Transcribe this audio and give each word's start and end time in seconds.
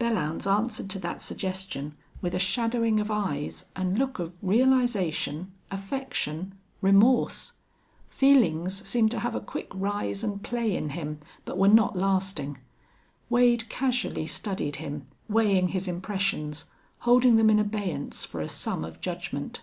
Belllounds 0.00 0.44
answered 0.44 0.90
to 0.90 0.98
that 0.98 1.22
suggestion 1.22 1.94
with 2.20 2.34
a 2.34 2.38
shadowing 2.40 2.98
of 2.98 3.12
eyes 3.12 3.66
and 3.76 3.96
look 3.96 4.18
of 4.18 4.36
realization, 4.42 5.52
affection, 5.70 6.52
remorse. 6.80 7.52
Feelings 8.08 8.84
seemed 8.84 9.12
to 9.12 9.20
have 9.20 9.36
a 9.36 9.40
quick 9.40 9.68
rise 9.72 10.24
and 10.24 10.42
play 10.42 10.74
in 10.74 10.90
him, 10.90 11.20
but 11.44 11.56
were 11.58 11.68
not 11.68 11.96
lasting. 11.96 12.58
Wade 13.30 13.68
casually 13.68 14.26
studied 14.26 14.74
him, 14.82 15.06
weighing 15.28 15.68
his 15.68 15.86
impressions, 15.86 16.64
holding 17.06 17.36
them 17.36 17.48
in 17.48 17.60
abeyance 17.60 18.24
for 18.24 18.40
a 18.40 18.48
sum 18.48 18.84
of 18.84 19.00
judgment. 19.00 19.62